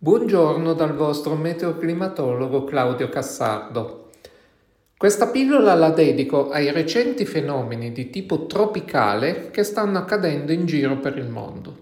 Buongiorno 0.00 0.74
dal 0.74 0.94
vostro 0.94 1.34
meteoclimatologo 1.34 2.62
Claudio 2.62 3.08
Cassardo. 3.08 4.10
Questa 4.96 5.26
pillola 5.26 5.74
la 5.74 5.90
dedico 5.90 6.50
ai 6.50 6.70
recenti 6.70 7.24
fenomeni 7.24 7.90
di 7.90 8.08
tipo 8.08 8.46
tropicale 8.46 9.50
che 9.50 9.64
stanno 9.64 9.98
accadendo 9.98 10.52
in 10.52 10.66
giro 10.66 10.98
per 10.98 11.18
il 11.18 11.26
mondo, 11.26 11.78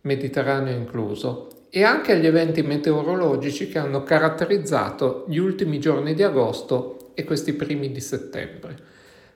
Mediterraneo 0.00 0.74
incluso, 0.74 1.66
e 1.68 1.82
anche 1.82 2.12
agli 2.12 2.24
eventi 2.24 2.62
meteorologici 2.62 3.68
che 3.68 3.78
hanno 3.78 4.02
caratterizzato 4.02 5.26
gli 5.28 5.36
ultimi 5.36 5.78
giorni 5.78 6.14
di 6.14 6.22
agosto 6.22 7.10
e 7.12 7.24
questi 7.24 7.52
primi 7.52 7.92
di 7.92 8.00
settembre. 8.00 8.78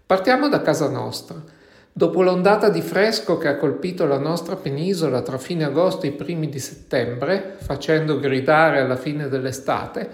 Partiamo 0.06 0.48
da 0.48 0.62
casa 0.62 0.88
nostra. 0.88 1.60
Dopo 1.94 2.22
l'ondata 2.22 2.70
di 2.70 2.80
fresco 2.80 3.36
che 3.36 3.48
ha 3.48 3.56
colpito 3.56 4.06
la 4.06 4.18
nostra 4.18 4.56
penisola 4.56 5.20
tra 5.20 5.36
fine 5.36 5.64
agosto 5.64 6.06
e 6.06 6.08
i 6.08 6.12
primi 6.12 6.48
di 6.48 6.58
settembre, 6.58 7.56
facendo 7.58 8.18
gridare 8.18 8.80
alla 8.80 8.96
fine 8.96 9.28
dell'estate, 9.28 10.08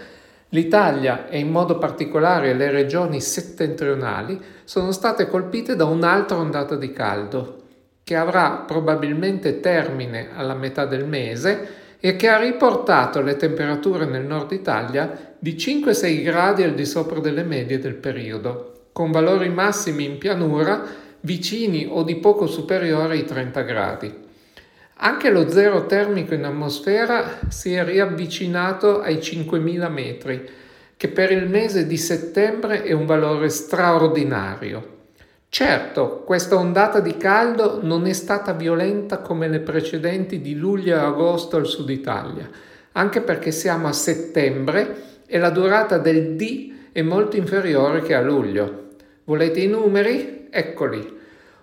l'Italia 0.49 1.29
e 1.29 1.39
in 1.39 1.49
modo 1.49 1.79
particolare 1.79 2.53
le 2.55 2.73
regioni 2.73 3.21
settentrionali 3.21 4.41
sono 4.65 4.91
state 4.91 5.29
colpite 5.29 5.77
da 5.77 5.85
un'altra 5.85 6.39
ondata 6.39 6.75
di 6.75 6.93
caldo, 6.93 7.63
che 8.03 8.17
avrà 8.17 8.65
probabilmente 8.67 9.61
termine 9.61 10.31
alla 10.35 10.55
metà 10.55 10.85
del 10.85 11.07
mese 11.07 11.77
e 12.01 12.17
che 12.17 12.29
ha 12.29 12.39
riportato 12.39 13.23
le 13.23 13.37
temperature 13.37 14.05
nel 14.05 14.25
nord 14.25 14.51
Italia 14.51 15.37
di 15.39 15.55
5-6 15.55 16.23
gradi 16.25 16.65
al 16.65 16.75
di 16.75 16.85
sopra 16.85 17.21
delle 17.21 17.45
medie 17.45 17.79
del 17.79 17.95
periodo, 17.95 18.87
con 18.91 19.13
valori 19.13 19.49
massimi 19.49 20.05
in 20.05 20.19
pianura 20.19 21.07
vicini 21.21 21.87
o 21.89 22.03
di 22.03 22.17
poco 22.17 22.47
superiore 22.47 23.15
ai 23.15 23.25
30 23.25 23.61
gradi. 23.63 24.27
Anche 25.01 25.31
lo 25.31 25.49
zero 25.49 25.87
termico 25.87 26.35
in 26.35 26.45
atmosfera 26.45 27.39
si 27.49 27.73
è 27.73 27.85
riavvicinato 27.85 29.01
ai 29.01 29.17
5.000 29.17 29.91
metri, 29.91 30.49
che 30.97 31.09
per 31.09 31.31
il 31.31 31.49
mese 31.49 31.87
di 31.87 31.97
settembre 31.97 32.83
è 32.83 32.93
un 32.93 33.07
valore 33.07 33.49
straordinario. 33.49 34.97
Certo, 35.49 36.25
questa 36.27 36.57
ondata 36.57 37.01
di 37.01 37.17
caldo 37.17 37.79
non 37.81 38.07
è 38.07 38.13
stata 38.13 38.53
violenta 38.53 39.19
come 39.19 39.49
le 39.49 39.61
precedenti 39.61 40.41
di 40.41 40.55
luglio 40.55 40.95
e 40.95 40.99
agosto 40.99 41.57
al 41.57 41.67
sud 41.67 41.89
Italia, 41.89 42.51
anche 42.93 43.21
perché 43.21 43.53
siamo 43.53 43.87
a 43.87 43.93
settembre 43.93 45.23
e 45.27 45.39
la 45.39 45.51
durata 45.51 45.99
del 45.99 46.35
D 46.35 46.73
è 46.91 47.03
molto 47.03 47.37
inferiore 47.37 48.03
che 48.03 48.15
a 48.15 48.21
luglio. 48.21 48.89
Volete 49.25 49.61
i 49.61 49.69
numeri? 49.69 50.38
Eccoli. 50.51 51.17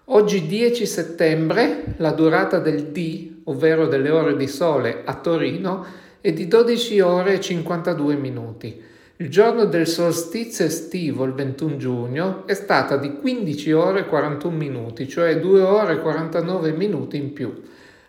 Oggi 0.05 0.45
10 0.45 0.85
settembre 0.85 1.95
la 1.97 2.11
durata 2.11 2.59
del 2.59 2.87
D, 2.87 3.41
ovvero 3.45 3.87
delle 3.87 4.11
ore 4.11 4.37
di 4.37 4.47
sole 4.47 5.01
a 5.03 5.15
Torino, 5.15 5.85
è 6.21 6.31
di 6.31 6.47
12 6.47 6.99
ore 6.99 7.33
e 7.33 7.39
52 7.39 8.15
minuti. 8.15 8.81
Il 9.17 9.29
giorno 9.29 9.65
del 9.65 9.87
solstizio 9.87 10.65
estivo, 10.65 11.23
il 11.23 11.33
21 11.33 11.77
giugno, 11.77 12.45
è 12.45 12.53
stata 12.53 12.97
di 12.97 13.15
15 13.15 13.71
ore 13.71 13.99
e 14.01 14.05
41 14.05 14.55
minuti, 14.55 15.07
cioè 15.07 15.39
2 15.39 15.61
ore 15.61 15.93
e 15.93 15.99
49 15.99 16.71
minuti 16.73 17.17
in 17.17 17.33
più. 17.33 17.61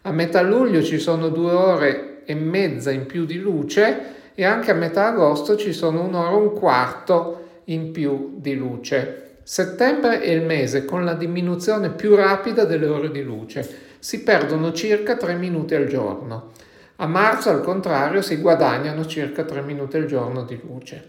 A 0.02 0.12
metà 0.12 0.42
luglio 0.42 0.82
ci 0.82 0.98
sono 0.98 1.28
2 1.28 1.52
ore 1.52 2.22
e 2.24 2.34
mezza 2.34 2.90
in 2.90 3.06
più 3.06 3.24
di 3.24 3.38
luce 3.38 4.14
e 4.34 4.44
anche 4.44 4.70
a 4.70 4.74
metà 4.74 5.06
agosto 5.06 5.56
ci 5.56 5.72
sono 5.72 6.02
un'ora 6.02 6.32
e 6.32 6.34
un 6.34 6.52
quarto 6.52 7.44
in 7.64 7.92
più 7.92 8.34
di 8.36 8.54
luce. 8.54 9.25
Settembre 9.48 10.22
è 10.22 10.30
il 10.30 10.42
mese 10.42 10.84
con 10.84 11.04
la 11.04 11.14
diminuzione 11.14 11.90
più 11.90 12.16
rapida 12.16 12.64
delle 12.64 12.88
ore 12.88 13.12
di 13.12 13.22
luce, 13.22 13.64
si 14.00 14.24
perdono 14.24 14.72
circa 14.72 15.14
3 15.14 15.34
minuti 15.34 15.76
al 15.76 15.86
giorno. 15.86 16.50
A 16.96 17.06
marzo, 17.06 17.50
al 17.50 17.62
contrario, 17.62 18.22
si 18.22 18.38
guadagnano 18.38 19.06
circa 19.06 19.44
3 19.44 19.60
minuti 19.60 19.98
al 19.98 20.06
giorno 20.06 20.42
di 20.42 20.58
luce. 20.60 21.00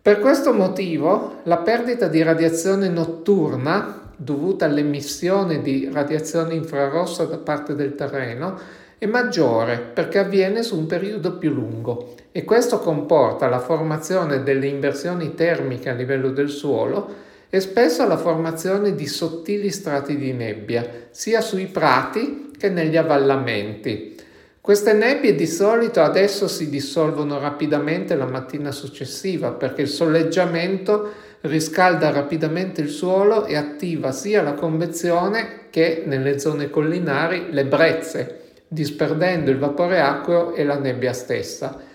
Per 0.00 0.18
questo 0.18 0.54
motivo, 0.54 1.40
la 1.42 1.58
perdita 1.58 2.08
di 2.08 2.22
radiazione 2.22 2.88
notturna, 2.88 4.12
dovuta 4.16 4.64
all'emissione 4.64 5.60
di 5.60 5.90
radiazione 5.92 6.54
infrarossa 6.54 7.24
da 7.26 7.36
parte 7.36 7.74
del 7.74 7.94
terreno, 7.94 8.58
è 8.96 9.04
maggiore 9.04 9.76
perché 9.76 10.20
avviene 10.20 10.62
su 10.62 10.78
un 10.78 10.86
periodo 10.86 11.36
più 11.36 11.50
lungo 11.50 12.14
e 12.32 12.44
questo 12.44 12.78
comporta 12.78 13.46
la 13.46 13.60
formazione 13.60 14.42
delle 14.42 14.68
inversioni 14.68 15.34
termiche 15.34 15.90
a 15.90 15.94
livello 15.94 16.30
del 16.30 16.48
suolo 16.48 17.32
e 17.54 17.60
spesso 17.60 18.04
la 18.04 18.16
formazione 18.16 18.96
di 18.96 19.06
sottili 19.06 19.70
strati 19.70 20.16
di 20.16 20.32
nebbia, 20.32 21.06
sia 21.10 21.40
sui 21.40 21.66
prati 21.66 22.50
che 22.58 22.68
negli 22.68 22.96
avvallamenti. 22.96 24.16
Queste 24.60 24.92
nebbie 24.92 25.36
di 25.36 25.46
solito 25.46 26.02
adesso 26.02 26.48
si 26.48 26.68
dissolvono 26.68 27.38
rapidamente 27.38 28.16
la 28.16 28.26
mattina 28.26 28.72
successiva 28.72 29.52
perché 29.52 29.82
il 29.82 29.88
soleggiamento 29.88 31.12
riscalda 31.42 32.10
rapidamente 32.10 32.80
il 32.80 32.88
suolo 32.88 33.44
e 33.44 33.54
attiva 33.54 34.10
sia 34.10 34.42
la 34.42 34.54
convezione 34.54 35.68
che 35.70 36.02
nelle 36.06 36.40
zone 36.40 36.70
collinari 36.70 37.52
le 37.52 37.66
brezze, 37.66 38.40
disperdendo 38.66 39.52
il 39.52 39.58
vapore 39.58 40.00
acqueo 40.00 40.54
e 40.54 40.64
la 40.64 40.80
nebbia 40.80 41.12
stessa. 41.12 41.92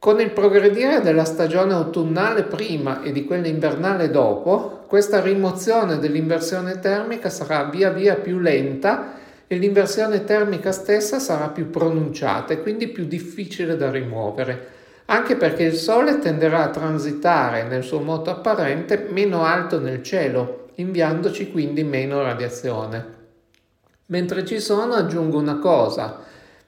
Con 0.00 0.18
il 0.18 0.30
progredire 0.30 1.02
della 1.02 1.26
stagione 1.26 1.74
autunnale 1.74 2.44
prima 2.44 3.02
e 3.02 3.12
di 3.12 3.26
quella 3.26 3.48
invernale 3.48 4.10
dopo, 4.10 4.84
questa 4.86 5.20
rimozione 5.20 5.98
dell'inversione 5.98 6.78
termica 6.78 7.28
sarà 7.28 7.64
via 7.64 7.90
via 7.90 8.14
più 8.14 8.38
lenta 8.38 9.16
e 9.46 9.58
l'inversione 9.58 10.24
termica 10.24 10.72
stessa 10.72 11.18
sarà 11.18 11.48
più 11.48 11.68
pronunciata 11.68 12.54
e 12.54 12.62
quindi 12.62 12.88
più 12.88 13.04
difficile 13.04 13.76
da 13.76 13.90
rimuovere, 13.90 14.68
anche 15.04 15.36
perché 15.36 15.64
il 15.64 15.74
Sole 15.74 16.18
tenderà 16.18 16.62
a 16.62 16.70
transitare 16.70 17.64
nel 17.64 17.82
suo 17.82 18.00
moto 18.00 18.30
apparente 18.30 19.08
meno 19.10 19.44
alto 19.44 19.78
nel 19.78 20.02
cielo, 20.02 20.68
inviandoci 20.76 21.52
quindi 21.52 21.84
meno 21.84 22.22
radiazione. 22.22 23.04
Mentre 24.06 24.46
ci 24.46 24.60
sono 24.60 24.94
aggiungo 24.94 25.36
una 25.36 25.58
cosa. 25.58 26.20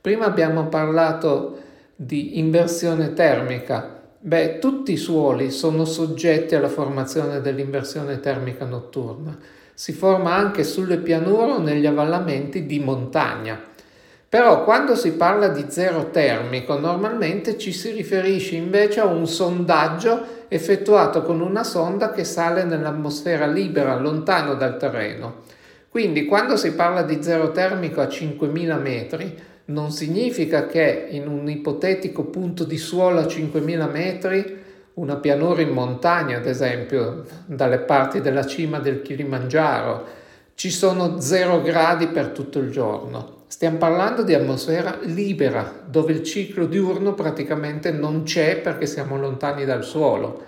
Prima 0.03 0.27
abbiamo 0.27 0.67
parlato 0.67 1.62
di 2.05 2.39
inversione 2.39 3.13
termica. 3.13 4.01
Beh, 4.19 4.59
tutti 4.59 4.93
i 4.93 4.97
suoli 4.97 5.51
sono 5.51 5.85
soggetti 5.85 6.55
alla 6.55 6.69
formazione 6.69 7.41
dell'inversione 7.41 8.19
termica 8.19 8.65
notturna. 8.65 9.39
Si 9.75 9.93
forma 9.93 10.35
anche 10.35 10.65
sulle 10.65 10.99
pianure 10.99 11.53
o 11.53 11.59
negli 11.59 11.87
avvallamenti 11.87 12.67
di 12.67 12.81
montagna. 12.81 13.61
Però 14.29 14.65
quando 14.65 14.97
si 14.97 15.13
parla 15.13 15.49
di 15.49 15.67
zero 15.69 16.11
termico 16.11 16.79
normalmente 16.79 17.59
ci 17.59 17.73
si 17.73 17.91
riferisce 17.91 18.57
invece 18.57 19.01
a 19.01 19.07
un 19.07 19.27
sondaggio 19.27 20.47
effettuato 20.49 21.23
con 21.23 21.41
una 21.41 21.65
sonda 21.65 22.11
che 22.11 22.25
sale 22.25 22.65
nell'atmosfera 22.65 23.47
libera, 23.47 23.99
lontano 23.99 24.55
dal 24.55 24.77
terreno. 24.79 25.41
Quindi 25.89 26.25
quando 26.25 26.57
si 26.57 26.73
parla 26.73 27.03
di 27.03 27.23
zero 27.23 27.53
termico 27.53 28.01
a 28.01 28.09
5000 28.09 28.77
metri, 28.77 29.51
non 29.67 29.91
significa 29.91 30.67
che 30.67 31.07
in 31.11 31.29
un 31.29 31.49
ipotetico 31.49 32.25
punto 32.25 32.65
di 32.65 32.79
suolo 32.79 33.21
a 33.21 33.27
5000 33.27 33.87
metri, 33.87 34.61
una 34.95 35.17
pianura 35.17 35.63
in 35.63 35.71
montagna, 35.71 36.37
ad 36.37 36.47
esempio, 36.47 37.25
dalle 37.47 37.79
parti 37.79 38.21
della 38.21 38.45
cima 38.45 38.79
del 38.79 39.03
Kilimangiaro, 39.03 40.05
ci 40.55 40.71
sono 40.71 41.21
0 41.21 41.63
gradi 41.63 42.09
per 42.09 42.29
tutto 42.29 42.59
il 42.59 42.71
giorno. 42.71 43.41
Stiamo 43.47 43.79
parlando 43.79 44.23
di 44.23 44.35
atmosfera 44.35 44.99
libera, 45.03 45.83
dove 45.87 46.13
il 46.13 46.23
ciclo 46.23 46.67
diurno 46.67 47.15
praticamente 47.15 47.91
non 47.91 48.23
c'è 48.23 48.59
perché 48.59 48.87
siamo 48.87 49.19
lontani 49.19 49.65
dal 49.65 49.85
suolo. 49.85 50.43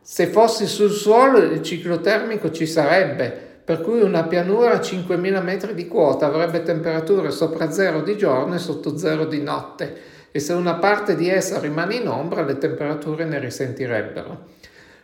Se 0.00 0.26
fossi 0.26 0.66
sul 0.66 0.90
suolo 0.90 1.38
il 1.38 1.62
ciclo 1.62 2.00
termico 2.00 2.50
ci 2.50 2.66
sarebbe, 2.66 3.47
per 3.68 3.82
cui 3.82 4.00
una 4.00 4.24
pianura 4.24 4.70
a 4.70 4.80
5.000 4.80 5.42
metri 5.42 5.74
di 5.74 5.86
quota 5.86 6.24
avrebbe 6.24 6.62
temperature 6.62 7.30
sopra 7.30 7.70
zero 7.70 8.00
di 8.00 8.16
giorno 8.16 8.54
e 8.54 8.58
sotto 8.58 8.96
zero 8.96 9.26
di 9.26 9.42
notte 9.42 9.94
e 10.30 10.40
se 10.40 10.54
una 10.54 10.76
parte 10.76 11.14
di 11.14 11.28
essa 11.28 11.60
rimane 11.60 11.96
in 11.96 12.08
ombra 12.08 12.42
le 12.46 12.56
temperature 12.56 13.26
ne 13.26 13.38
risentirebbero. 13.38 14.46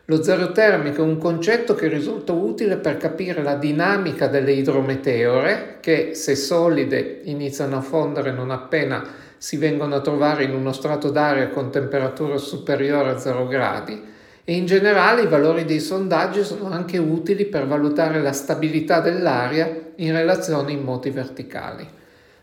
Lo 0.06 0.22
zero 0.22 0.52
termico 0.52 1.02
è 1.02 1.04
un 1.04 1.18
concetto 1.18 1.74
che 1.74 1.88
risulta 1.88 2.32
utile 2.32 2.78
per 2.78 2.96
capire 2.96 3.42
la 3.42 3.56
dinamica 3.56 4.28
delle 4.28 4.52
idrometeore 4.52 5.76
che, 5.80 6.14
se 6.14 6.34
solide, 6.34 7.20
iniziano 7.24 7.76
a 7.76 7.82
fondere 7.82 8.32
non 8.32 8.50
appena 8.50 9.06
si 9.36 9.58
vengono 9.58 9.96
a 9.96 10.00
trovare 10.00 10.44
in 10.44 10.54
uno 10.54 10.72
strato 10.72 11.10
d'aria 11.10 11.48
con 11.48 11.70
temperatura 11.70 12.38
superiore 12.38 13.10
a 13.10 13.18
0 13.18 13.46
gradi, 13.46 14.13
e 14.46 14.54
in 14.54 14.66
generale 14.66 15.22
i 15.22 15.26
valori 15.26 15.64
dei 15.64 15.80
sondaggi 15.80 16.44
sono 16.44 16.70
anche 16.70 16.98
utili 16.98 17.46
per 17.46 17.66
valutare 17.66 18.20
la 18.20 18.32
stabilità 18.32 19.00
dell'aria 19.00 19.92
in 19.96 20.12
relazione 20.12 20.72
ai 20.72 20.80
moti 20.80 21.08
verticali. 21.08 21.88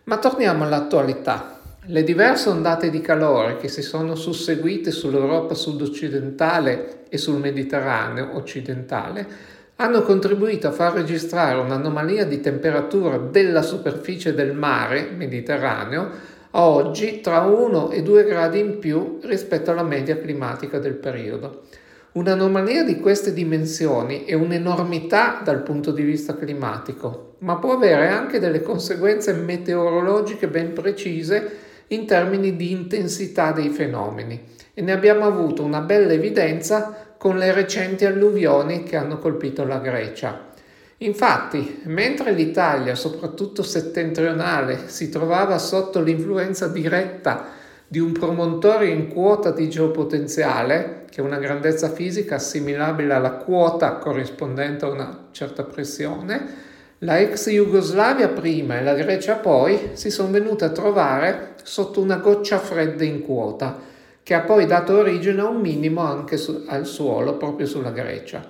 Ma 0.06 0.18
torniamo 0.18 0.64
all'attualità. 0.64 1.60
Le 1.86 2.04
diverse 2.04 2.50
ondate 2.50 2.90
di 2.90 3.02
calore 3.02 3.58
che 3.58 3.68
si 3.68 3.84
sono 3.84 4.16
susseguite 4.16 4.90
sull'Europa 4.92 5.54
sud-occidentale 5.54 7.06
e 7.10 7.18
sul 7.18 7.40
Mediterraneo 7.40 8.36
occidentale 8.36 9.28
hanno 9.76 10.02
contribuito 10.02 10.68
a 10.68 10.72
far 10.72 10.94
registrare 10.94 11.60
un'anomalia 11.60 12.26
di 12.26 12.40
temperatura 12.40 13.18
della 13.18 13.64
superficie 13.64 14.34
del 14.34 14.54
mare 14.54 15.10
Mediterraneo 15.16 16.10
a 16.52 16.66
oggi 16.66 17.22
tra 17.22 17.42
1 17.42 17.92
e 17.92 18.04
2 18.04 18.24
gradi 18.26 18.60
in 18.60 18.80
più 18.80 19.20
rispetto 19.24 19.72
alla 19.72 19.84
media 19.84 20.20
climatica 20.20 20.80
del 20.80 20.96
periodo. 20.96 21.62
Un'anomalia 22.14 22.84
di 22.84 23.00
queste 23.00 23.32
dimensioni 23.32 24.26
è 24.26 24.34
un'enormità 24.34 25.40
dal 25.46 25.64
punto 25.64 25.92
di 25.92 26.02
vista 26.02 26.36
climatico, 26.36 27.36
ma 27.38 27.56
può 27.56 27.72
avere 27.72 28.10
anche 28.10 28.38
delle 28.38 28.62
conseguenze 28.62 29.32
meteorologiche 29.32 30.50
ben 30.50 30.74
precise 30.74 31.58
in 31.88 32.06
termini 32.06 32.58
di 32.58 32.72
intensità 32.72 33.54
dei 33.54 33.70
fenomeni 33.70 34.44
e 34.74 34.82
ne 34.82 34.92
abbiamo 34.92 35.26
avuto 35.26 35.64
una 35.64 35.80
bella 35.80 36.12
evidenza 36.12 37.14
con 37.18 37.38
le 37.38 37.54
recenti 37.54 38.04
alluvioni 38.04 38.84
che 38.84 38.98
hanno 38.98 39.18
colpito 39.18 39.64
la 39.64 39.80
Grecia. 39.80 40.50
Infatti, 40.98 41.80
mentre 41.86 42.34
l'Italia, 42.34 42.94
soprattutto 42.94 43.64
settentrionale, 43.64 44.90
si 44.90 45.08
trovava 45.08 45.58
sotto 45.58 46.02
l'influenza 46.02 46.68
diretta 46.68 47.52
di 47.88 48.00
un 48.00 48.12
promontorio 48.12 48.92
in 48.92 49.08
quota 49.08 49.52
di 49.52 49.70
geopotenziale, 49.70 51.01
che 51.12 51.20
è 51.20 51.24
una 51.24 51.40
grandezza 51.40 51.90
fisica 51.90 52.36
assimilabile 52.36 53.14
alla 53.14 53.32
quota 53.34 53.98
corrispondente 53.98 54.86
a 54.86 54.90
una 54.90 55.28
certa 55.32 55.64
pressione, 55.64 56.70
la 57.00 57.20
ex 57.20 57.50
Jugoslavia 57.50 58.30
prima 58.30 58.80
e 58.80 58.84
la 58.84 58.94
Grecia 58.94 59.36
poi 59.36 59.90
si 59.94 60.10
sono 60.10 60.32
venute 60.32 60.64
a 60.64 60.70
trovare 60.70 61.56
sotto 61.64 62.00
una 62.00 62.16
goccia 62.16 62.60
fredda 62.60 63.04
in 63.04 63.24
quota, 63.24 63.78
che 64.24 64.34
ha 64.34 64.42
poi 64.42 64.66
dato 64.66 64.98
origine 64.98 65.42
a 65.42 65.50
un 65.50 65.60
minimo 65.60 66.02
anche 66.02 66.38
su, 66.38 66.64
al 66.68 66.86
suolo, 66.86 67.36
proprio 67.36 67.68
sulla 67.68 67.92
Grecia. 67.92 68.48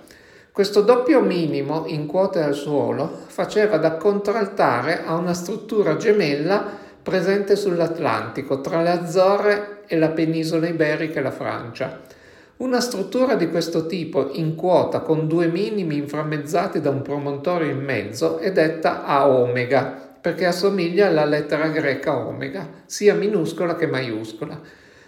Questo 0.51 0.81
doppio 0.81 1.21
minimo 1.21 1.85
in 1.87 2.05
quota 2.05 2.45
al 2.45 2.53
suolo 2.53 3.09
faceva 3.25 3.77
da 3.77 3.95
contraltare 3.95 5.03
a 5.03 5.15
una 5.15 5.33
struttura 5.33 5.95
gemella 5.95 6.63
presente 7.01 7.55
sull'Atlantico 7.55 8.61
tra 8.61 8.83
le 8.83 8.89
Azzorre 8.91 9.81
e 9.87 9.97
la 9.97 10.09
penisola 10.09 10.67
iberica 10.67 11.19
e 11.19 11.23
la 11.23 11.31
Francia. 11.31 12.19
Una 12.61 12.79
struttura 12.79 13.33
di 13.33 13.49
questo 13.49 13.87
tipo 13.87 14.29
in 14.33 14.53
quota 14.53 14.99
con 14.99 15.27
due 15.27 15.47
minimi 15.47 15.97
inframmezzati 15.97 16.79
da 16.79 16.91
un 16.91 17.01
promontorio 17.01 17.71
in 17.71 17.79
mezzo 17.79 18.37
è 18.37 18.51
detta 18.51 19.03
a 19.03 19.27
omega 19.27 20.09
perché 20.21 20.45
assomiglia 20.45 21.07
alla 21.07 21.25
lettera 21.25 21.69
greca 21.69 22.15
omega, 22.15 22.69
sia 22.85 23.15
minuscola 23.15 23.75
che 23.75 23.87
maiuscola. 23.87 24.61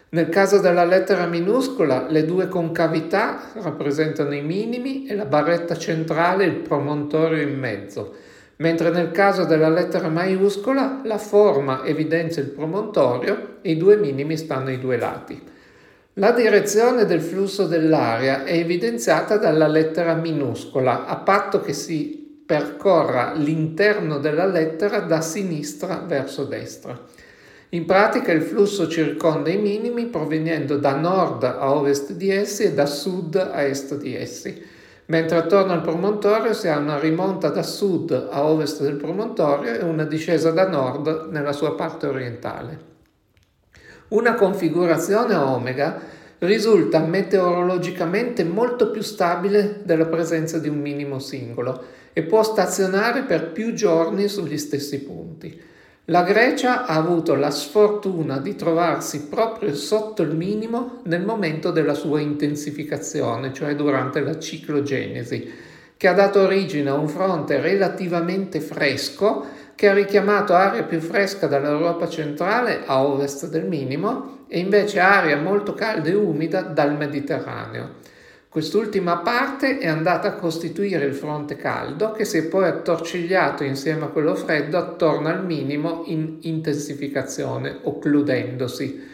Nel 0.10 0.30
caso 0.30 0.58
della 0.62 0.84
lettera 0.84 1.28
minuscola, 1.28 2.08
le 2.10 2.26
due 2.26 2.48
concavità 2.48 3.52
rappresentano 3.54 4.34
i 4.34 4.42
minimi 4.42 5.06
e 5.06 5.14
la 5.14 5.26
barretta 5.26 5.78
centrale 5.78 6.46
il 6.46 6.56
promontorio 6.56 7.40
in 7.40 7.56
mezzo 7.56 8.16
mentre 8.56 8.90
nel 8.90 9.12
caso 9.12 9.46
della 9.46 9.70
lettera 9.70 10.10
maiuscola 10.10 11.02
la 11.04 11.18
forma 11.18 11.84
evidenzia 11.84 12.42
il 12.42 12.50
promontorio 12.50 13.58
e 13.62 13.72
i 13.72 13.78
due 13.78 13.98
minimi 13.98 14.38
stanno 14.38 14.70
ai 14.70 14.80
due 14.80 14.98
lati. 14.98 15.52
La 16.18 16.32
direzione 16.32 17.06
del 17.06 17.22
flusso 17.22 17.66
dell'aria 17.66 18.44
è 18.44 18.54
evidenziata 18.54 19.38
dalla 19.38 19.66
lettera 19.66 20.14
minuscola, 20.14 21.08
a 21.08 21.16
patto 21.18 21.60
che 21.60 21.74
si 21.74 22.44
percorra 22.46 23.34
l'interno 23.34 24.20
della 24.20 24.46
lettera 24.46 25.00
da 25.00 25.22
sinistra 25.22 26.04
verso 26.06 26.44
destra. 26.44 27.00
In 27.70 27.86
pratica 27.86 28.32
il 28.32 28.44
flusso 28.44 28.88
circonda 28.88 29.50
i 29.50 29.58
minimi 29.58 30.06
provenendo 30.06 30.78
da 30.78 30.96
nord 30.96 31.46
a 31.46 31.74
ovest 31.74 32.12
di 32.12 32.30
essi 32.30 32.62
e 32.62 32.74
da 32.74 32.86
sud 32.86 33.36
a 33.36 33.64
est 33.64 33.98
di 33.98 34.16
essi 34.16 34.66
mentre 35.06 35.38
attorno 35.38 35.74
al 35.74 35.82
promontorio 35.82 36.54
si 36.54 36.68
ha 36.68 36.78
una 36.78 37.00
rimonta 37.00 37.50
da 37.50 37.64
sud 37.64 38.30
a 38.32 38.46
ovest 38.46 38.84
del 38.84 38.96
promontorio 38.96 39.74
e 39.74 39.84
una 39.84 40.06
discesa 40.06 40.52
da 40.52 40.68
nord 40.68 41.30
nella 41.32 41.52
sua 41.52 41.76
parte 41.76 42.08
orientale. 42.08 42.93
Una 44.10 44.36
configurazione 44.36 45.36
omega 45.36 46.00
risulta 46.40 47.00
meteorologicamente 47.00 48.44
molto 48.44 48.92
più 48.92 49.02
stabile 49.02 49.82
della 49.84 50.08
presenza 50.08 50.60
di 50.60 50.68
un 50.68 50.80
minimo 50.80 51.20
singolo 51.20 51.84
e 52.12 52.24
può 52.24 52.44
stazionare 52.44 53.24
per 53.24 53.52
più 53.52 53.74
giorni 53.74 54.28
sugli 54.28 54.58
stessi 54.58 55.02
punti. 55.04 55.72
La 56.08 56.24
Grecia 56.24 56.86
ha 56.86 56.96
avuto 56.96 57.34
la 57.34 57.50
sfortuna 57.50 58.40
di 58.40 58.56
trovarsi 58.56 59.28
proprio 59.28 59.74
sotto 59.74 60.22
il 60.22 60.36
minimo 60.36 61.00
nel 61.04 61.24
momento 61.24 61.72
della 61.72 61.94
sua 61.94 62.20
intensificazione, 62.20 63.54
cioè 63.54 63.74
durante 63.76 64.20
la 64.20 64.38
ciclogenesi, 64.38 65.50
che 65.96 66.08
ha 66.10 66.14
dato 66.14 66.42
origine 66.42 66.90
a 66.90 66.96
un 66.96 67.08
fronte 67.08 67.62
relativamente 67.62 68.60
fresco 68.60 69.46
che 69.76 69.90
ha 69.90 69.94
richiamato 69.94 70.54
aria 70.54 70.84
più 70.84 71.00
fresca 71.00 71.48
dall'Europa 71.48 72.08
centrale 72.08 72.84
a 72.86 73.04
ovest 73.04 73.50
del 73.50 73.66
minimo 73.66 74.46
e 74.48 74.60
invece 74.60 75.00
aria 75.00 75.38
molto 75.38 75.74
calda 75.74 76.10
e 76.10 76.14
umida 76.14 76.62
dal 76.62 76.96
Mediterraneo. 76.96 78.02
Quest'ultima 78.54 79.18
parte 79.18 79.80
è 79.80 79.88
andata 79.88 80.28
a 80.28 80.34
costituire 80.34 81.06
il 81.06 81.16
fronte 81.16 81.56
caldo 81.56 82.12
che 82.12 82.24
si 82.24 82.38
è 82.38 82.44
poi 82.44 82.66
attorcigliato 82.66 83.64
insieme 83.64 84.06
a 84.06 84.10
quello 84.10 84.36
freddo 84.36 84.78
attorno 84.78 85.28
al 85.30 85.44
minimo 85.44 86.04
in 86.06 86.38
intensificazione, 86.42 87.80
occludendosi. 87.82 89.10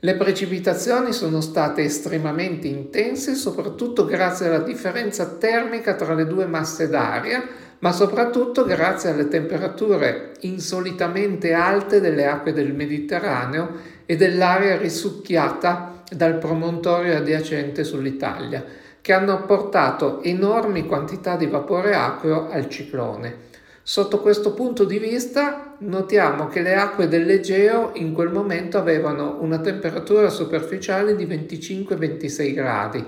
Le 0.00 0.16
precipitazioni 0.16 1.12
sono 1.12 1.40
state 1.40 1.84
estremamente 1.84 2.66
intense 2.66 3.36
soprattutto 3.36 4.04
grazie 4.04 4.48
alla 4.48 4.64
differenza 4.64 5.26
termica 5.26 5.94
tra 5.94 6.14
le 6.14 6.26
due 6.26 6.46
masse 6.46 6.88
d'aria, 6.88 7.40
ma 7.82 7.90
soprattutto 7.90 8.64
grazie 8.64 9.10
alle 9.10 9.26
temperature 9.26 10.34
insolitamente 10.40 11.52
alte 11.52 12.00
delle 12.00 12.26
acque 12.26 12.52
del 12.52 12.72
Mediterraneo 12.74 13.70
e 14.06 14.14
dell'aria 14.14 14.76
risucchiata 14.76 16.02
dal 16.08 16.38
promontorio 16.38 17.16
adiacente 17.16 17.82
sull'Italia, 17.82 18.64
che 19.00 19.12
hanno 19.12 19.44
portato 19.46 20.22
enormi 20.22 20.86
quantità 20.86 21.34
di 21.34 21.46
vapore 21.46 21.94
acqueo 21.94 22.48
al 22.50 22.68
ciclone. 22.68 23.50
Sotto 23.82 24.20
questo 24.20 24.54
punto 24.54 24.84
di 24.84 24.98
vista 24.98 25.74
notiamo 25.78 26.46
che 26.46 26.62
le 26.62 26.76
acque 26.76 27.08
dell'Egeo 27.08 27.90
in 27.94 28.12
quel 28.12 28.30
momento 28.30 28.78
avevano 28.78 29.38
una 29.40 29.58
temperatura 29.58 30.28
superficiale 30.28 31.16
di 31.16 31.26
25-26 31.26 32.54
gradi, 32.54 33.04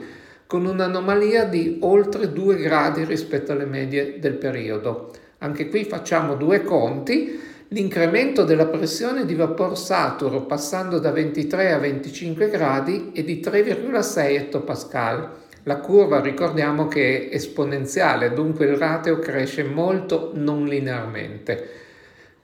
con 0.46 0.66
un'anomalia 0.66 1.44
di 1.44 1.78
oltre 1.80 2.32
2 2.32 2.56
gradi 2.56 3.04
rispetto 3.04 3.52
alle 3.52 3.66
medie 3.66 4.18
del 4.18 4.34
periodo. 4.34 5.12
Anche 5.38 5.68
qui 5.68 5.84
facciamo 5.84 6.36
due 6.36 6.62
conti 6.62 7.52
L'incremento 7.74 8.44
della 8.44 8.66
pressione 8.66 9.24
di 9.24 9.34
vapor 9.34 9.76
saturo 9.76 10.42
passando 10.42 11.00
da 11.00 11.10
23 11.10 11.72
a 11.72 11.78
25 11.78 12.48
gradi 12.48 13.10
è 13.12 13.24
di 13.24 13.40
3,6 13.44 14.18
ettopascal. 14.36 15.30
La 15.64 15.78
curva 15.78 16.20
ricordiamo 16.20 16.86
che 16.86 17.28
è 17.28 17.34
esponenziale, 17.34 18.32
dunque 18.32 18.66
il 18.66 18.76
rateo 18.76 19.18
cresce 19.18 19.64
molto 19.64 20.30
non 20.34 20.66
linearmente. 20.66 21.68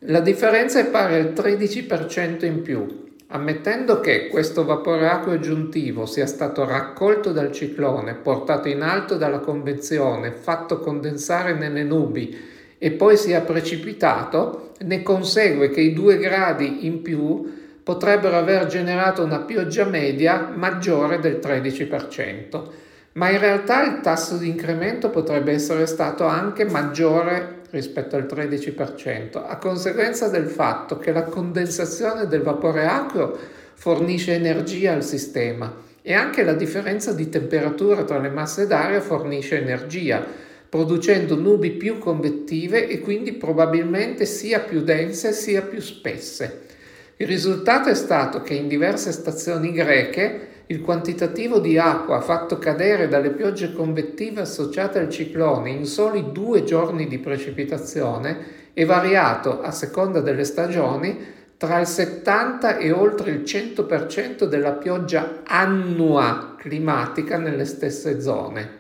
La 0.01 0.21
differenza 0.21 0.81
è 0.81 0.87
pari 0.87 1.15
al 1.15 1.33
13% 1.33 2.45
in 2.45 2.63
più. 2.63 3.10
Ammettendo 3.33 4.01
che 4.01 4.27
questo 4.27 4.65
vapore 4.65 5.09
acqueo 5.09 5.35
aggiuntivo 5.35 6.05
sia 6.05 6.27
stato 6.27 6.65
raccolto 6.65 7.31
dal 7.31 7.53
ciclone, 7.53 8.15
portato 8.15 8.67
in 8.67 8.83
alto 8.83 9.17
dalla 9.17 9.39
convezione, 9.39 10.33
fatto 10.33 10.81
condensare 10.81 11.55
nelle 11.55 11.85
nubi 11.85 12.37
e 12.77 12.91
poi 12.91 13.17
sia 13.17 13.43
precipitato, 13.43 14.73
ne 14.81 15.03
consegue 15.05 15.71
che 15.71 15.81
i 15.81 15.93
due 15.93 16.19
gradi 16.19 16.87
in 16.87 17.03
più 17.03 17.81
potrebbero 17.85 18.37
aver 18.37 18.67
generato 18.67 19.23
una 19.23 19.39
pioggia 19.39 19.85
media 19.85 20.51
maggiore 20.53 21.21
del 21.21 21.39
13%, 21.41 22.63
ma 23.13 23.31
in 23.31 23.39
realtà 23.39 23.85
il 23.85 24.01
tasso 24.01 24.39
di 24.39 24.49
incremento 24.49 25.09
potrebbe 25.09 25.53
essere 25.53 25.87
stato 25.87 26.25
anche 26.27 26.65
maggiore 26.65 27.60
rispetto 27.71 28.17
al 28.17 28.25
13%, 28.25 29.43
a 29.47 29.57
conseguenza 29.57 30.29
del 30.29 30.47
fatto 30.47 30.99
che 30.99 31.13
la 31.13 31.25
condensazione 31.25 32.27
del 32.27 32.43
vapore 32.43 32.87
acqueo 32.87 33.37
fornisce 33.75 34.35
energia 34.35 34.93
al 34.93 35.05
sistema 35.05 35.89
e 36.03 36.13
anche 36.13 36.43
la 36.43 36.55
differenza 36.55 37.13
di 37.13 37.29
temperatura 37.29 38.05
tra 38.05 38.19
le 38.19 38.31
masse 38.31 38.67
d'aria 38.67 39.01
fornisce 39.01 39.59
energia, 39.59 40.25
producendo 40.69 41.37
nubi 41.37 41.71
più 41.71 41.99
convettive 41.99 42.89
e 42.89 43.01
quindi 43.01 43.33
probabilmente 43.33 44.25
sia 44.25 44.61
più 44.61 44.83
dense 44.83 45.33
sia 45.33 45.63
più 45.63 45.81
spesse. 45.81 46.69
Il 47.17 47.27
risultato 47.27 47.89
è 47.89 47.95
stato 47.95 48.43
che 48.43 48.55
in 48.55 48.67
diverse 48.67 49.13
stazioni 49.13 49.73
greche 49.73 50.49
il 50.71 50.83
quantitativo 50.83 51.59
di 51.59 51.79
acqua 51.79 52.21
fatto 52.21 52.59
cadere 52.59 53.09
dalle 53.09 53.31
piogge 53.31 53.73
convettive 53.73 54.43
associate 54.43 55.01
al 55.01 55.09
ciclone 55.09 55.71
in 55.71 55.85
soli 55.85 56.31
due 56.31 56.63
giorni 56.63 57.09
di 57.09 57.19
precipitazione 57.19 58.69
è 58.73 58.85
variato 58.85 59.63
a 59.63 59.73
seconda 59.73 60.21
delle 60.21 60.45
stagioni 60.45 61.19
tra 61.57 61.81
il 61.81 61.89
70 61.89 62.77
e 62.77 62.93
oltre 62.93 63.33
il 63.33 63.41
100% 63.41 64.45
della 64.45 64.73
pioggia 64.75 65.41
annua 65.45 66.55
climatica 66.57 67.37
nelle 67.37 67.65
stesse 67.65 68.21
zone. 68.21 68.79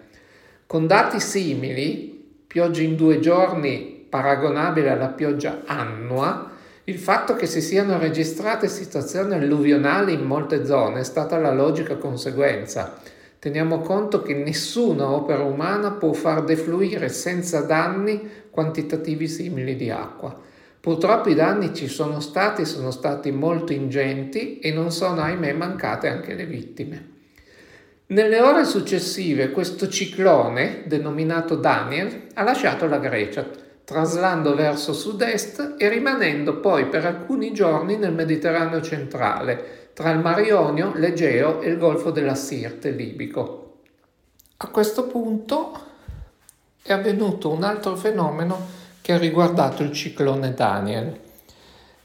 Con 0.66 0.86
dati 0.86 1.18
simili, 1.18 2.44
pioggia 2.46 2.82
in 2.82 2.94
due 2.94 3.18
giorni 3.18 4.06
paragonabile 4.08 4.90
alla 4.90 5.08
pioggia 5.08 5.62
annua, 5.66 6.52
Il 6.84 6.98
fatto 6.98 7.34
che 7.34 7.46
si 7.46 7.60
siano 7.60 7.98
registrate 7.98 8.66
situazioni 8.66 9.34
alluvionali 9.34 10.14
in 10.14 10.22
molte 10.22 10.64
zone 10.64 11.00
è 11.00 11.04
stata 11.04 11.36
la 11.38 11.52
logica 11.52 11.96
conseguenza. 11.96 12.98
Teniamo 13.38 13.80
conto 13.80 14.22
che 14.22 14.34
nessuna 14.34 15.10
opera 15.10 15.42
umana 15.42 15.92
può 15.92 16.12
far 16.12 16.44
defluire 16.44 17.08
senza 17.10 17.60
danni 17.60 18.28
quantitativi 18.50 19.28
simili 19.28 19.76
di 19.76 19.90
acqua. 19.90 20.48
Purtroppo 20.80 21.28
i 21.28 21.34
danni 21.34 21.74
ci 21.74 21.88
sono 21.88 22.20
stati, 22.20 22.64
sono 22.64 22.90
stati 22.90 23.30
molto 23.30 23.74
ingenti 23.74 24.58
e 24.58 24.72
non 24.72 24.90
sono 24.90 25.20
ahimè 25.20 25.52
mancate 25.52 26.08
anche 26.08 26.34
le 26.34 26.46
vittime. 26.46 27.08
Nelle 28.06 28.40
ore 28.40 28.64
successive 28.64 29.50
questo 29.50 29.88
ciclone, 29.88 30.82
denominato 30.86 31.54
Daniel, 31.54 32.28
ha 32.34 32.42
lasciato 32.42 32.86
la 32.86 32.98
Grecia, 32.98 33.46
traslando 33.90 34.54
verso 34.54 34.92
sud-est 34.92 35.74
e 35.76 35.88
rimanendo 35.88 36.60
poi 36.60 36.86
per 36.86 37.04
alcuni 37.04 37.52
giorni 37.52 37.96
nel 37.96 38.12
Mediterraneo 38.12 38.80
centrale, 38.82 39.88
tra 39.94 40.10
il 40.10 40.20
Mar 40.20 40.38
Ionio, 40.38 40.92
l'Egeo 40.94 41.60
e 41.60 41.70
il 41.70 41.76
Golfo 41.76 42.12
della 42.12 42.36
Sirte 42.36 42.90
libico. 42.90 43.78
A 44.58 44.68
questo 44.68 45.08
punto 45.08 45.76
è 46.80 46.92
avvenuto 46.92 47.50
un 47.50 47.64
altro 47.64 47.96
fenomeno 47.96 48.64
che 49.00 49.14
ha 49.14 49.18
riguardato 49.18 49.82
il 49.82 49.90
ciclone 49.90 50.54
Daniel. 50.54 51.18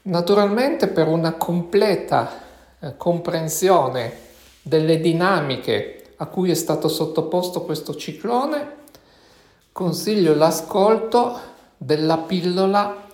Naturalmente 0.02 0.88
per 0.88 1.06
una 1.06 1.34
completa 1.34 2.28
eh, 2.80 2.96
comprensione 2.96 4.12
delle 4.60 4.98
dinamiche 4.98 6.14
a 6.16 6.26
cui 6.26 6.50
è 6.50 6.54
stato 6.54 6.88
sottoposto 6.88 7.62
questo 7.62 7.94
ciclone, 7.94 8.74
consiglio 9.70 10.34
l'ascolto 10.34 11.54
della 11.76 12.18
pillola 12.18 13.04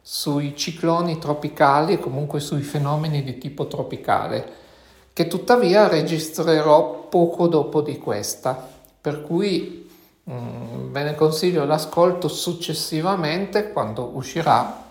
sui 0.00 0.56
cicloni 0.56 1.18
tropicali 1.18 1.94
e 1.94 1.98
comunque 1.98 2.40
sui 2.40 2.62
fenomeni 2.62 3.22
di 3.22 3.38
tipo 3.38 3.66
tropicale, 3.66 4.64
che 5.12 5.26
tuttavia 5.26 5.88
registrerò 5.88 7.08
poco 7.08 7.48
dopo 7.48 7.80
di 7.80 7.98
questa, 7.98 8.68
per 9.00 9.22
cui 9.22 9.88
mh, 10.22 10.32
mm, 10.32 10.92
ve 10.92 11.02
ne 11.02 11.14
consiglio 11.14 11.64
l'ascolto 11.64 12.28
successivamente 12.28 13.72
quando 13.72 14.10
uscirà, 14.14 14.84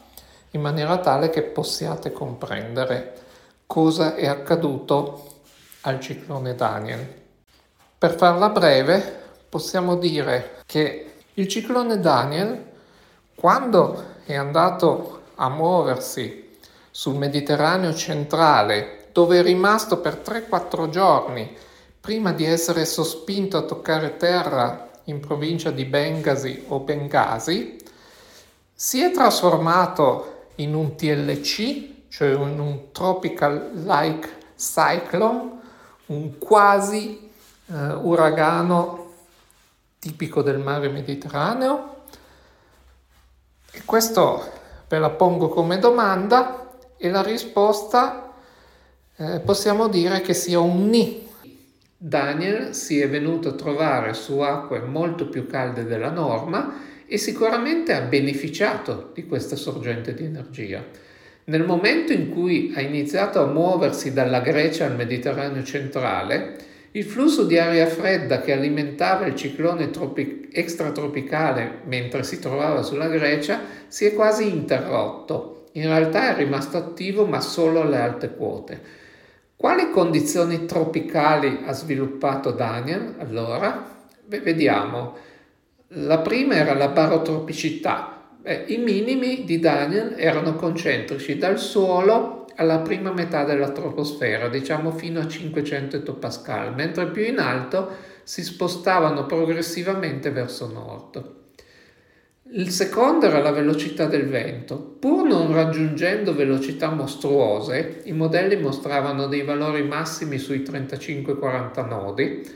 in 0.51 0.62
maniera 0.62 0.98
tale 0.98 1.29
che 1.29 1.44
possiate 1.44 2.12
comprendere 2.12 3.24
cosa 3.65 4.15
è 4.15 4.27
accaduto 4.27 5.34
al 5.82 6.00
ciclone 6.00 6.55
Daniel. 6.55 7.24
Per 7.98 8.15
farla 8.15 8.50
breve, 8.50 9.24
possiamo 9.50 9.96
dire 9.96 10.62
che 10.65 11.13
il 11.36 11.48
ciclone 11.48 12.00
Daniel, 12.00 12.74
quando 13.35 14.03
è 14.25 14.35
andato 14.35 15.23
a 15.35 15.49
muoversi 15.49 16.57
sul 16.89 17.15
Mediterraneo 17.15 17.93
centrale, 17.93 19.09
dove 19.11 19.39
è 19.39 19.43
rimasto 19.43 19.99
per 19.99 20.21
3-4 20.25 20.89
giorni 20.89 21.55
prima 21.99 22.31
di 22.31 22.45
essere 22.45 22.85
sospinto 22.85 23.57
a 23.57 23.63
toccare 23.63 24.17
terra 24.17 24.89
in 25.05 25.19
provincia 25.19 25.71
di 25.71 25.85
Bengasi 25.85 26.65
o 26.67 26.79
Bengasi, 26.79 27.77
si 28.73 29.01
è 29.01 29.11
trasformato 29.11 30.47
in 30.55 30.73
un 30.73 30.95
TLC, 30.95 32.07
cioè 32.09 32.29
in 32.29 32.59
un 32.59 32.91
Tropical-like 32.91 34.29
Cyclone, 34.55 35.51
un 36.07 36.37
quasi 36.37 37.31
eh, 37.67 37.93
uragano 37.93 39.11
tipico 39.99 40.41
del 40.41 40.59
mare 40.59 40.89
Mediterraneo? 40.89 41.94
E 43.75 43.82
questo 43.84 44.51
ve 44.88 45.00
la 45.00 45.10
pongo 45.10 45.50
come 45.50 45.79
domanda 45.79 46.77
e 46.98 47.10
la 47.10 47.22
risposta 47.22 48.34
eh, 49.17 49.41
possiamo 49.41 49.89
dire 49.89 50.22
che 50.22 50.34
sia 50.34 50.62
un 50.62 50.88
ni. 50.88 51.27
Daniel 51.98 52.74
si 52.74 53.01
è 53.01 53.10
venuto 53.10 53.50
a 53.50 53.53
trovare 53.53 54.13
su 54.13 54.39
acque 54.39 54.79
molto 54.79 55.27
più 55.27 55.46
calde 55.46 55.84
della 55.84 56.10
norma 56.10 56.74
e 57.05 57.17
sicuramente 57.17 57.91
ha 57.91 58.01
beneficiato 58.01 59.12
di 59.13 59.25
questa 59.25 59.58
sorgente 59.58 60.13
di 60.13 60.24
energia. 60.24 60.82
Nel 61.46 61.65
momento 61.65 62.13
in 62.13 62.29
cui 62.29 62.72
ha 62.77 62.79
iniziato 62.79 63.41
a 63.41 63.48
muoversi 63.48 64.13
dalla 64.13 64.39
Grecia 64.39 64.86
al 64.86 64.96
Mediterraneo 64.96 65.63
centrale, 65.63 66.55
il 66.95 67.03
flusso 67.03 67.43
di 67.43 67.57
aria 67.57 67.87
fredda 67.87 68.39
che 68.39 68.53
alimentava 68.53 69.25
il 69.25 69.35
ciclone 69.35 69.89
tropi- 69.89 70.47
extratropicale 70.51 71.79
mentre 71.85 72.23
si 72.23 72.39
trovava 72.39 72.83
sulla 72.83 73.09
Grecia 73.09 73.59
si 73.87 74.05
è 74.05 74.13
quasi 74.13 74.49
interrotto. 74.49 75.67
In 75.73 75.87
realtà 75.87 76.29
è 76.33 76.37
rimasto 76.37 76.77
attivo 76.77 77.25
ma 77.25 77.41
solo 77.41 77.81
alle 77.81 77.99
alte 77.99 78.33
quote. 78.33 78.81
Quali 79.57 79.89
condizioni 79.89 80.65
tropicali 80.65 81.63
ha 81.65 81.73
sviluppato 81.73 82.51
Daniel 82.51 83.15
allora? 83.17 84.03
Beh, 84.25 84.39
vediamo. 84.39 85.15
La 85.89 86.19
prima 86.19 86.55
era 86.55 86.73
la 86.73 86.87
barotropicità. 86.87 88.29
Beh, 88.39 88.65
I 88.67 88.77
minimi 88.77 89.43
di 89.43 89.59
Daniel 89.59 90.15
erano 90.17 90.55
concentrici 90.55 91.37
dal 91.37 91.59
suolo 91.59 92.44
alla 92.55 92.79
prima 92.79 93.12
metà 93.12 93.43
della 93.43 93.71
troposfera, 93.71 94.47
diciamo 94.47 94.91
fino 94.91 95.19
a 95.19 95.27
500 95.27 95.97
ettopascal, 95.97 96.74
mentre 96.74 97.07
più 97.07 97.24
in 97.24 97.39
alto 97.39 98.13
si 98.24 98.43
spostavano 98.43 99.25
progressivamente 99.25 100.31
verso 100.31 100.71
nord. 100.71 101.33
Il 102.51 102.69
secondo 102.69 103.25
era 103.25 103.41
la 103.41 103.51
velocità 103.51 104.05
del 104.05 104.27
vento. 104.27 104.77
Pur 104.77 105.27
non 105.27 105.51
raggiungendo 105.51 106.33
velocità 106.33 106.89
mostruose, 106.89 108.01
i 108.05 108.13
modelli 108.13 108.55
mostravano 108.55 109.27
dei 109.27 109.41
valori 109.41 109.83
massimi 109.83 110.38
sui 110.38 110.59
35-40 110.59 111.88
nodi, 111.88 112.47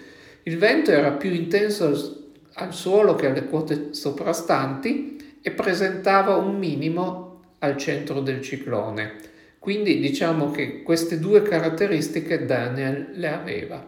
il 0.44 0.58
vento 0.58 0.92
era 0.92 1.12
più 1.12 1.32
intenso 1.32 2.28
al 2.54 2.74
suolo 2.74 3.16
che 3.16 3.28
alle 3.28 3.46
quote 3.46 3.94
soprastanti 3.94 5.38
e 5.42 5.52
presentava 5.52 6.36
un 6.36 6.58
minimo 6.58 7.42
al 7.60 7.76
centro 7.76 8.22
del 8.22 8.42
ciclone. 8.42 9.16
Quindi 9.60 10.00
diciamo 10.00 10.52
che 10.52 10.82
queste 10.84 11.20
due 11.20 11.42
caratteristiche 11.42 12.46
Daniel 12.46 13.10
le 13.14 13.28
aveva. 13.28 13.86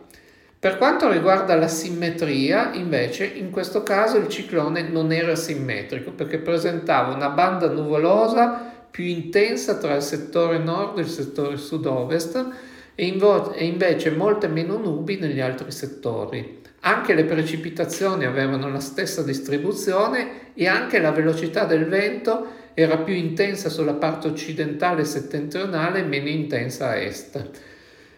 Per 0.59 0.77
quanto 0.77 1.09
riguarda 1.09 1.55
la 1.55 1.67
simmetria, 1.67 2.73
invece, 2.73 3.25
in 3.25 3.49
questo 3.49 3.81
caso 3.81 4.17
il 4.17 4.27
ciclone 4.27 4.83
non 4.83 5.11
era 5.11 5.35
simmetrico 5.35 6.11
perché 6.11 6.37
presentava 6.37 7.15
una 7.15 7.29
banda 7.29 7.67
nuvolosa 7.71 8.69
più 8.91 9.05
intensa 9.05 9.77
tra 9.77 9.95
il 9.95 10.03
settore 10.03 10.59
nord 10.59 10.99
e 10.99 11.01
il 11.01 11.07
settore 11.07 11.57
sud-ovest 11.57 12.47
e, 12.93 13.05
invo- 13.05 13.53
e 13.53 13.65
invece 13.65 14.11
molte 14.11 14.47
meno 14.47 14.77
nubi 14.77 15.17
negli 15.17 15.39
altri 15.39 15.71
settori. 15.71 16.60
Anche 16.83 17.13
le 17.13 17.25
precipitazioni 17.25 18.25
avevano 18.25 18.69
la 18.69 18.79
stessa 18.79 19.21
distribuzione 19.21 20.53
e 20.55 20.67
anche 20.67 20.99
la 20.99 21.11
velocità 21.11 21.65
del 21.65 21.85
vento 21.85 22.59
era 22.73 22.97
più 22.97 23.13
intensa 23.13 23.69
sulla 23.69 23.93
parte 23.93 24.27
occidentale 24.27 25.01
e 25.01 25.05
settentrionale 25.05 25.99
e 25.99 26.03
meno 26.03 26.27
intensa 26.27 26.89
a 26.89 26.95
est. 26.95 27.49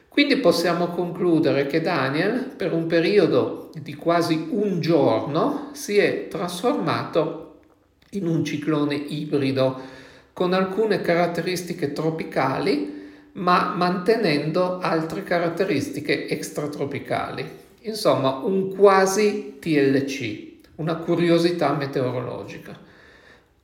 Quindi 0.08 0.38
possiamo 0.38 0.88
concludere 0.88 1.66
che 1.66 1.82
Daniel, 1.82 2.54
per 2.56 2.72
un 2.72 2.86
periodo 2.86 3.72
di 3.82 3.96
quasi 3.96 4.48
un 4.52 4.80
giorno, 4.80 5.72
si 5.74 5.98
è 5.98 6.28
trasformato 6.30 7.60
in 8.12 8.28
un 8.28 8.46
ciclone 8.46 8.96
ibrido 8.96 9.82
con 10.32 10.54
alcune 10.54 11.02
caratteristiche 11.02 11.92
tropicali, 11.92 13.02
ma 13.34 13.74
mantenendo 13.76 14.78
altre 14.80 15.24
caratteristiche 15.24 16.28
extratropicali. 16.28 17.63
Insomma, 17.86 18.36
un 18.44 18.74
quasi 18.74 19.58
TLC, 19.60 20.52
una 20.76 20.96
curiosità 20.96 21.74
meteorologica. 21.74 22.80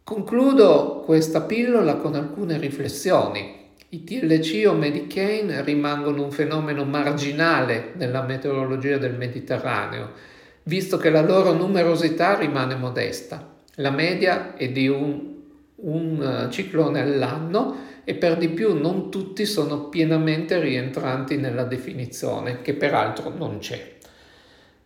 Concludo 0.03 1.03
questa 1.05 1.41
pillola 1.41 1.95
con 1.95 2.15
alcune 2.15 2.57
riflessioni. 2.57 3.67
I 3.89 4.03
TLC 4.03 4.67
o 4.67 4.73
Medicaine 4.73 5.63
rimangono 5.63 6.21
un 6.21 6.31
fenomeno 6.31 6.83
marginale 6.83 7.93
nella 7.95 8.21
meteorologia 8.23 8.97
del 8.97 9.15
Mediterraneo, 9.15 10.11
visto 10.63 10.97
che 10.97 11.09
la 11.09 11.21
loro 11.21 11.53
numerosità 11.53 12.37
rimane 12.37 12.75
modesta. 12.75 13.55
La 13.75 13.91
media 13.91 14.53
è 14.55 14.67
di 14.69 14.89
un, 14.89 15.35
un 15.75 16.45
uh, 16.47 16.51
ciclone 16.51 16.99
all'anno 16.99 17.87
e 18.03 18.15
per 18.15 18.35
di 18.35 18.49
più 18.49 18.77
non 18.77 19.09
tutti 19.09 19.45
sono 19.45 19.87
pienamente 19.87 20.59
rientranti 20.59 21.37
nella 21.37 21.63
definizione, 21.63 22.61
che 22.61 22.73
peraltro 22.73 23.33
non 23.33 23.59
c'è. 23.59 23.97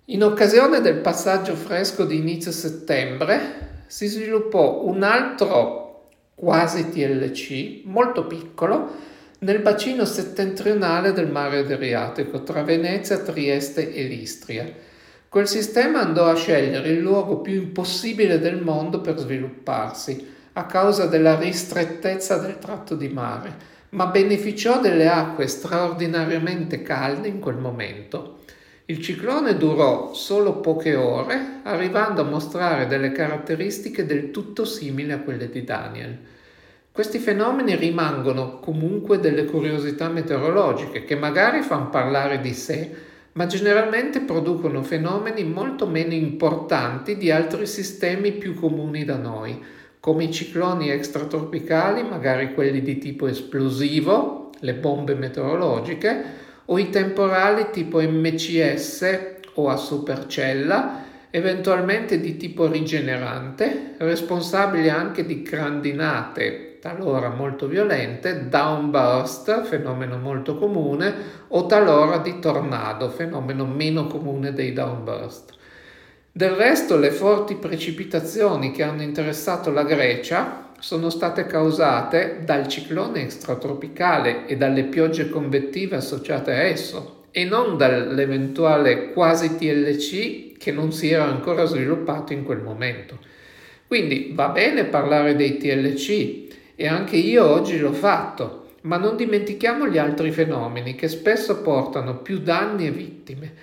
In 0.07 0.21
occasione 0.21 0.81
del 0.81 0.97
passaggio 0.97 1.55
fresco 1.55 2.03
di 2.03 2.17
inizio 2.17 2.51
settembre, 2.51 3.85
si 3.87 4.07
sviluppò 4.07 4.83
un 4.83 5.01
altro 5.01 6.09
quasi 6.35 6.89
TLC 6.89 7.85
molto 7.85 8.27
piccolo 8.27 8.91
nel 9.39 9.59
bacino 9.59 10.03
settentrionale 10.03 11.13
del 11.13 11.31
mare 11.31 11.59
Adriatico 11.59 12.43
tra 12.43 12.63
Venezia, 12.63 13.19
Trieste 13.19 13.93
e 13.93 14.03
Listria. 14.03 14.69
Quel 15.29 15.47
sistema 15.47 16.01
andò 16.01 16.25
a 16.25 16.35
scegliere 16.35 16.89
il 16.89 16.99
luogo 16.99 17.37
più 17.37 17.53
impossibile 17.53 18.39
del 18.39 18.61
mondo 18.61 18.99
per 18.99 19.17
svilupparsi, 19.17 20.27
a 20.51 20.65
causa 20.65 21.05
della 21.05 21.39
ristrettezza 21.39 22.39
del 22.39 22.59
tratto 22.59 22.95
di 22.95 23.07
mare, 23.07 23.55
ma 23.91 24.07
beneficiò 24.07 24.81
delle 24.81 25.07
acque 25.07 25.47
straordinariamente 25.47 26.81
calde 26.81 27.29
in 27.29 27.39
quel 27.39 27.55
momento. 27.55 28.39
Il 28.85 29.01
ciclone 29.01 29.55
durò 29.55 30.13
solo 30.13 30.59
poche 30.59 30.95
ore, 30.95 31.61
arrivando 31.63 32.19
a 32.19 32.25
mostrare 32.25 32.85
delle 32.85 33.13
caratteristiche 33.13 34.05
del 34.05 34.29
tutto 34.29 34.65
simili 34.65 35.13
a 35.13 35.19
quelle 35.19 35.49
di 35.49 35.63
Daniel. 35.63 36.17
Questi 36.91 37.17
fenomeni 37.19 37.77
rimangono 37.77 38.59
comunque 38.59 39.21
delle 39.21 39.45
curiosità 39.45 40.09
meteorologiche 40.09 41.05
che 41.05 41.15
magari 41.15 41.61
fanno 41.61 41.89
parlare 41.89 42.41
di 42.41 42.53
sé, 42.53 42.91
ma 43.31 43.45
generalmente 43.45 44.19
producono 44.19 44.83
fenomeni 44.83 45.45
molto 45.45 45.87
meno 45.87 46.13
importanti 46.13 47.15
di 47.15 47.31
altri 47.31 47.65
sistemi 47.65 48.33
più 48.33 48.53
comuni 48.53 49.05
da 49.05 49.15
noi, 49.15 49.63
come 50.01 50.25
i 50.25 50.31
cicloni 50.33 50.89
extratropicali, 50.89 52.03
magari 52.03 52.53
quelli 52.53 52.81
di 52.81 52.97
tipo 52.97 53.27
esplosivo, 53.27 54.51
le 54.59 54.73
bombe 54.73 55.15
meteorologiche, 55.15 56.41
o 56.65 56.77
i 56.77 56.89
temporali 56.89 57.69
tipo 57.71 58.01
MCS 58.01 59.21
o 59.55 59.69
a 59.69 59.75
supercella, 59.75 61.03
eventualmente 61.29 62.19
di 62.19 62.37
tipo 62.37 62.67
rigenerante, 62.67 63.95
responsabili 63.97 64.89
anche 64.89 65.25
di 65.25 65.41
grandinate 65.41 66.73
talora 66.83 67.29
molto 67.29 67.67
violente, 67.67 68.49
downburst, 68.49 69.63
fenomeno 69.63 70.17
molto 70.17 70.57
comune, 70.57 71.13
o 71.47 71.65
talora 71.65 72.17
di 72.17 72.39
tornado, 72.39 73.09
fenomeno 73.09 73.65
meno 73.65 74.05
comune 74.07 74.51
dei 74.51 74.73
downburst. 74.73 75.53
Del 76.29 76.51
resto 76.51 76.97
le 76.97 77.11
forti 77.11 77.55
precipitazioni 77.55 78.71
che 78.71 78.83
hanno 78.83 79.01
interessato 79.01 79.71
la 79.71 79.83
Grecia 79.83 80.62
sono 80.83 81.09
state 81.09 81.45
causate 81.45 82.41
dal 82.43 82.67
ciclone 82.67 83.21
extratropicale 83.21 84.45
e 84.47 84.57
dalle 84.57 84.83
piogge 84.83 85.29
convettive 85.29 85.95
associate 85.95 86.51
a 86.51 86.57
esso 86.57 87.23
e 87.31 87.45
non 87.45 87.77
dall'eventuale 87.77 89.13
quasi 89.13 89.55
TLC 89.55 90.57
che 90.57 90.73
non 90.73 90.91
si 90.91 91.09
era 91.09 91.23
ancora 91.23 91.63
sviluppato 91.63 92.33
in 92.33 92.43
quel 92.43 92.59
momento. 92.59 93.17
Quindi 93.87 94.33
va 94.35 94.49
bene 94.49 94.83
parlare 94.83 95.37
dei 95.37 95.55
TLC, 95.55 96.75
e 96.75 96.85
anche 96.85 97.15
io 97.15 97.49
oggi 97.49 97.79
l'ho 97.79 97.93
fatto, 97.93 98.71
ma 98.81 98.97
non 98.97 99.15
dimentichiamo 99.15 99.87
gli 99.87 99.97
altri 99.97 100.31
fenomeni 100.31 100.95
che 100.95 101.07
spesso 101.07 101.61
portano 101.61 102.17
più 102.17 102.39
danni 102.39 102.87
e 102.87 102.91
vittime. 102.91 103.53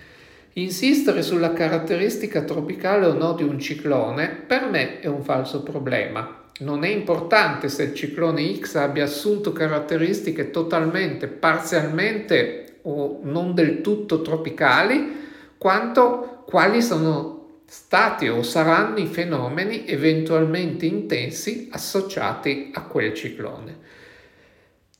Insistere 0.55 1.21
sulla 1.21 1.53
caratteristica 1.53 2.45
tropicale 2.45 3.05
o 3.05 3.13
no 3.13 3.35
di 3.35 3.43
un 3.43 3.59
ciclone 3.59 4.29
per 4.47 4.71
me 4.71 5.01
è 5.01 5.07
un 5.07 5.23
falso 5.23 5.63
problema. 5.63 6.40
Non 6.61 6.85
è 6.85 6.89
importante 6.89 7.69
se 7.69 7.85
il 7.85 7.95
ciclone 7.95 8.55
X 8.59 8.75
abbia 8.75 9.05
assunto 9.05 9.53
caratteristiche 9.53 10.51
totalmente, 10.51 11.27
parzialmente 11.27 12.81
o 12.83 13.21
non 13.23 13.55
del 13.55 13.81
tutto 13.81 14.21
tropicali, 14.21 15.19
quanto 15.57 16.45
quali 16.47 16.83
sono 16.83 17.63
stati 17.67 18.29
o 18.29 18.43
saranno 18.43 18.99
i 18.99 19.07
fenomeni 19.07 19.87
eventualmente 19.87 20.85
intensi 20.85 21.69
associati 21.73 22.71
a 22.75 22.83
quel 22.83 23.15
ciclone. 23.15 23.79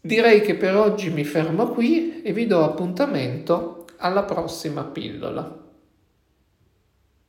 Direi 0.01 0.41
che 0.41 0.55
per 0.55 0.77
oggi 0.77 1.11
mi 1.11 1.25
fermo 1.25 1.69
qui 1.69 2.23
e 2.23 2.33
vi 2.33 2.47
do 2.47 2.65
appuntamento 2.65 3.85
alla 3.99 4.23
prossima 4.23 4.85
pillola. 4.85 5.60